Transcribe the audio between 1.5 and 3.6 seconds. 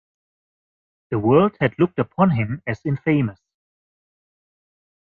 had looked upon him as infamous.